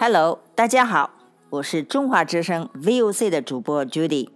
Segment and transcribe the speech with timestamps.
[0.00, 1.10] Hello，大家好，
[1.50, 4.28] 我是中华之声 VOC 的主播 Judy。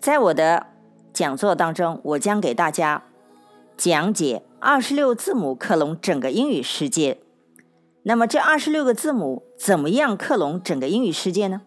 [0.00, 0.66] 在我的
[1.12, 3.04] 讲座当中，我将给大家
[3.76, 7.20] 讲解二十六字母克隆整个英语世界。
[8.02, 11.62] 那么这二十六个字母怎么样克隆整个英语世界呢？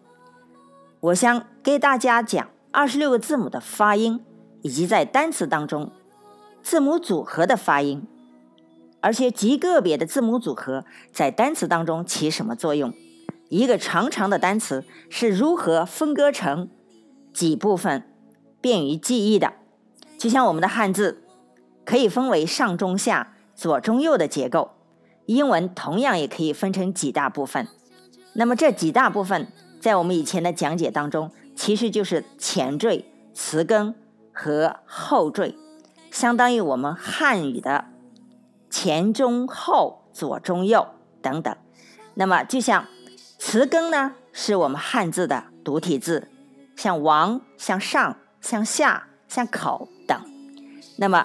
[1.00, 4.22] 我想给大家讲二十六个字母的发音，
[4.60, 5.90] 以及在单词当中
[6.62, 8.06] 字母组合的发音，
[9.00, 12.92] 而且极个别的字母组合在单词当中起什么作用？
[13.48, 16.68] 一个长长的单词是如何分割成
[17.32, 18.02] 几部分，
[18.60, 19.52] 便于记忆的？
[20.18, 21.22] 就像我们的汉字
[21.84, 24.72] 可以分为上中下、左中右的结构，
[25.26, 27.68] 英文同样也可以分成几大部分。
[28.32, 29.46] 那么这几大部分，
[29.80, 33.94] 在我们以前的讲解当中，其实就是前缀、词根
[34.32, 35.54] 和后缀，
[36.10, 37.84] 相当于我们汉语的
[38.68, 40.88] 前中后、左中右
[41.22, 41.56] 等等。
[42.14, 42.86] 那么就像。
[43.48, 46.26] 词根呢，是我们汉字的独体字，
[46.74, 50.20] 像王、像上、像下、像口等。
[50.96, 51.24] 那么，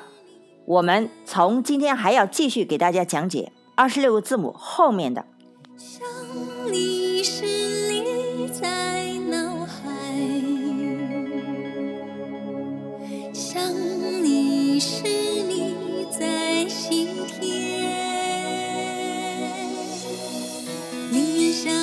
[0.66, 5.26] 我们从今天还要继续给大家讲解二十六个字母后面的。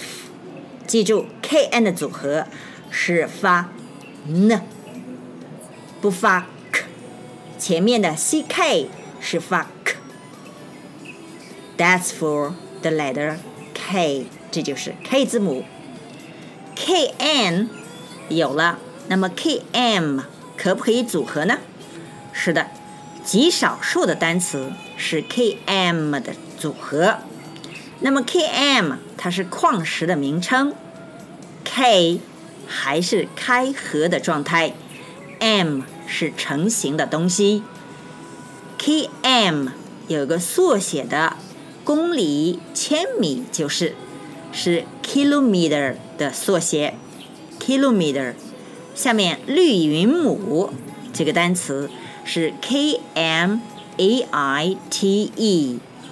[0.86, 2.46] 记住 K N 的组合
[2.90, 3.70] 是发
[4.28, 4.62] n
[6.00, 6.46] 不发
[7.58, 8.88] 前面的 C K。
[9.18, 9.96] 是发 k。
[11.76, 12.52] That's for
[12.82, 13.36] the letter
[13.74, 15.64] K，这就是 K 字母。
[16.76, 17.68] KN
[18.28, 18.78] 有了，
[19.08, 20.22] 那么 KM
[20.56, 21.58] 可不可以组合呢？
[22.32, 22.68] 是的，
[23.24, 27.16] 极少数的单词是 KM 的组合。
[28.00, 30.74] 那么 KM 它是矿石的名称
[31.64, 32.20] ，K
[32.66, 34.74] 还是开合的状态
[35.40, 37.62] ，M 是成型的东西。
[38.78, 39.68] km
[40.08, 41.36] 有个缩写的
[41.84, 43.96] 公里、千米，就是
[44.52, 46.94] 是 kilometer 的缩写
[47.60, 48.34] ，kilometer。
[48.94, 50.70] 下面绿云母
[51.12, 51.90] 这个单词
[52.24, 53.58] 是 kmaite，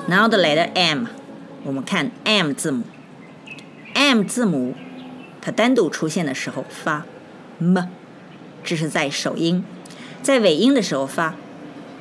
[0.07, 1.05] Now the letter m，
[1.63, 2.83] 我们看 m 字母
[3.93, 4.75] ，m 字母。
[5.43, 7.03] 它单独出现的时候发
[7.57, 7.85] m，
[8.63, 9.63] 这是在首音，
[10.21, 11.33] 在尾音的时候发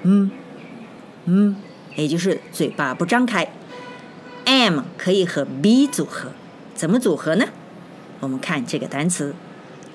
[0.02, 0.30] 嗯
[1.24, 1.56] 嗯，
[1.96, 3.50] 也就是嘴巴不张开。
[4.44, 6.32] m 可以和 b 组合，
[6.74, 7.46] 怎么组合呢？
[8.20, 9.34] 我们看这个单词，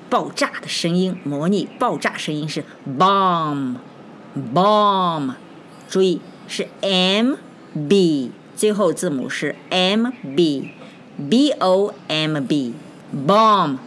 [0.09, 2.63] 爆炸的声音，模拟爆炸声音是
[2.97, 3.75] bomb，bomb，
[5.87, 7.35] 注意是 m
[7.87, 10.71] b，最后字母是 M B
[11.29, 13.77] b o m b，bomb。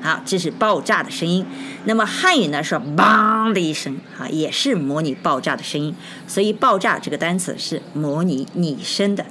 [0.00, 1.44] 好，这是爆炸的声音。
[1.84, 5.94] 那么汉语呢是 bang 的一声，啊，也是模拟爆炸的声音。
[6.26, 9.26] 所以爆炸这个单词是模拟拟声的。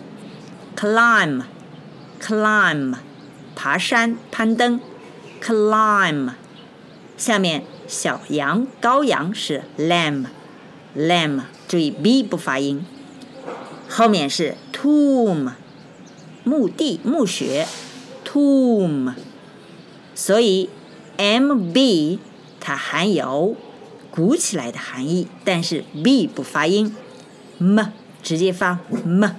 [0.75, 2.95] climb，climb，
[3.55, 4.79] 爬山、攀登。
[5.41, 6.31] climb，
[7.15, 12.85] 下面小羊、羔羊是 lamb，lamb，注意 b 不发音。
[13.87, 15.51] 后面是 tomb，
[16.46, 17.66] 墓地、墓穴，
[18.24, 19.14] tomb。
[20.14, 20.69] 所以，
[21.16, 22.19] m b
[22.60, 23.56] 它含有
[24.10, 26.94] 鼓起来的含义，但是 b 不发音，
[27.58, 27.86] m
[28.22, 29.30] 直接发 m。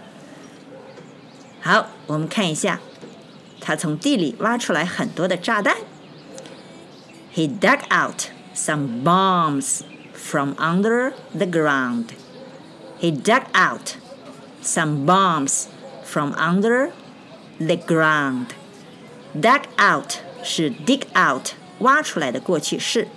[1.61, 2.79] 好，我们看一下，
[3.61, 5.77] 他从地里挖出来很多的炸弹。
[7.33, 9.81] He dug out some bombs
[10.13, 12.07] from under the ground.
[12.99, 13.95] He dug out
[14.61, 15.65] some bombs
[16.03, 16.91] from under
[17.59, 18.47] the ground.
[19.33, 21.49] Dug out 是 dig out
[21.79, 23.07] 挖出来的过去式。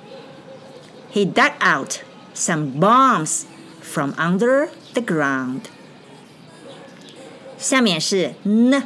[1.12, 2.00] He dug out
[2.34, 3.42] some bombs
[3.80, 5.62] from under the ground.
[7.58, 8.82] 下面是 n，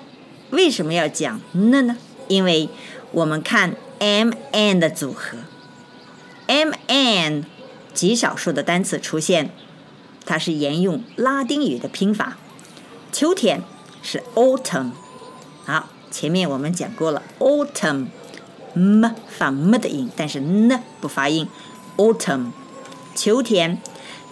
[0.50, 1.97] 为什么要讲 n 呢？
[2.29, 2.69] 因为
[3.11, 5.38] 我们看 m n 的组合，
[6.47, 7.44] m n
[7.93, 9.50] 极少数的单词出现，
[10.25, 12.38] 它是沿用拉丁语的拼法。
[13.11, 13.65] 秋天
[14.03, 14.93] 是 autumn，
[15.66, 18.08] 好，前面我们讲过了 autumn。
[18.76, 21.48] m 发 m 的音，但是 n 不发音。
[21.98, 22.52] autumn，
[23.16, 23.82] 秋天，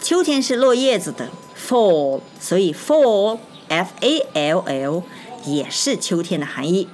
[0.00, 5.02] 秋天是落叶子的 fall，所以 fall，f a l l
[5.44, 6.88] 也是秋天的含义。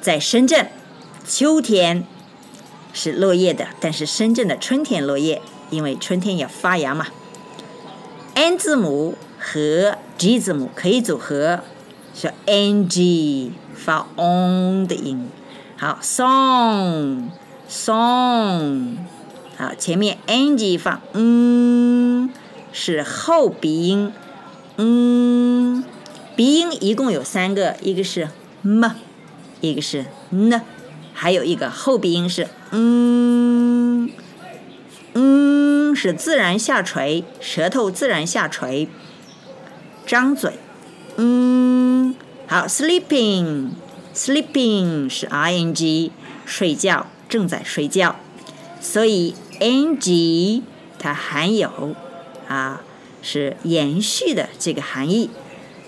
[0.00, 0.70] 在深圳，
[1.26, 2.06] 秋天
[2.94, 7.08] 是落叶的，但是深圳的春天落叶，因为春天要发芽嘛。
[8.34, 11.64] n 字母和 g 字母可以组合，
[12.14, 15.28] 是 n g 发 on 的音。
[15.76, 17.28] 好，song，song，
[19.56, 22.30] 好，前面 ng 放，嗯，
[22.72, 24.12] 是后鼻音，
[24.76, 25.82] 嗯，
[26.36, 28.28] 鼻音一共有三个，一个是
[28.62, 28.90] m，
[29.60, 30.60] 一个是 n，
[31.14, 34.10] 还有一个后鼻音是，嗯，
[35.14, 38.88] 嗯，是自然下垂，舌头自然下垂，
[40.06, 40.52] 张嘴，
[41.16, 41.59] 嗯，
[42.49, 46.11] 好，sleeping。Sleeping 是 ing，
[46.45, 48.15] 睡觉，正在睡觉，
[48.79, 50.61] 所以 ng
[50.97, 51.93] 它含有
[52.47, 52.81] 啊
[53.21, 55.29] 是延续的这个含义。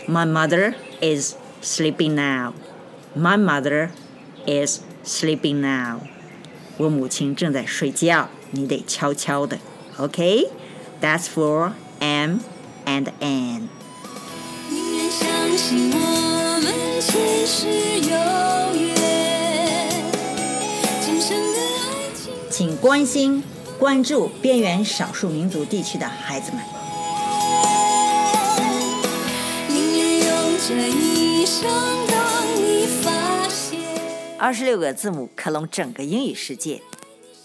[0.10, 2.54] My mother is sleeping now.
[3.18, 3.92] My mother
[4.46, 6.02] is sleeping now.
[6.76, 9.58] 我母亲正在睡觉，你得悄悄的。
[9.96, 12.40] OK，That's for M
[12.86, 13.70] and N.
[22.49, 23.43] 请关心、
[23.81, 26.61] 关注边缘少数民族地区的孩子们。
[34.39, 36.81] 二十六个字母克隆整个英语世界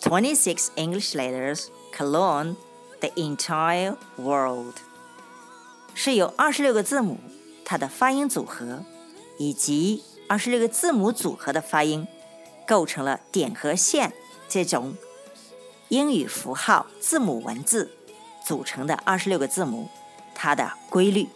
[0.03, 2.55] ，Twenty-six English letters clone
[2.99, 4.75] the entire world，
[5.95, 7.17] 是由二十六个字母
[7.65, 8.83] 它的发音组合。
[9.37, 12.07] 以及二十六个字母组合的发音，
[12.67, 14.13] 构成了点和线
[14.49, 14.95] 这种
[15.89, 17.91] 英语符号字母文字
[18.45, 19.89] 组成的二十六个字母，
[20.35, 21.29] 它的规律。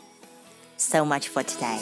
[0.77, 1.77] So much for today。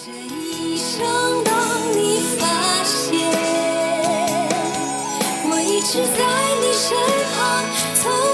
[5.51, 6.97] 我一直在你身
[7.33, 7.39] 旁。
[8.01, 8.28] 从